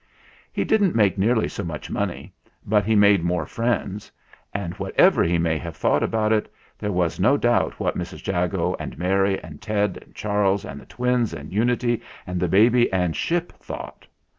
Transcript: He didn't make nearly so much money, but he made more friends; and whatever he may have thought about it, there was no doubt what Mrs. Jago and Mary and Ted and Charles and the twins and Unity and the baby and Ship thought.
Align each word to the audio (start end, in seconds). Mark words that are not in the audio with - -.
He 0.51 0.63
didn't 0.63 0.95
make 0.95 1.19
nearly 1.19 1.47
so 1.47 1.63
much 1.63 1.91
money, 1.91 2.33
but 2.65 2.85
he 2.85 2.95
made 2.95 3.23
more 3.23 3.45
friends; 3.45 4.11
and 4.51 4.73
whatever 4.79 5.21
he 5.23 5.37
may 5.37 5.59
have 5.59 5.75
thought 5.77 6.01
about 6.01 6.33
it, 6.33 6.51
there 6.79 6.91
was 6.91 7.19
no 7.19 7.37
doubt 7.37 7.79
what 7.79 7.95
Mrs. 7.95 8.25
Jago 8.25 8.75
and 8.79 8.97
Mary 8.97 9.39
and 9.43 9.61
Ted 9.61 9.99
and 10.01 10.15
Charles 10.15 10.65
and 10.65 10.81
the 10.81 10.87
twins 10.87 11.35
and 11.35 11.53
Unity 11.53 12.01
and 12.25 12.39
the 12.39 12.47
baby 12.47 12.91
and 12.91 13.15
Ship 13.15 13.53
thought. 13.59 14.07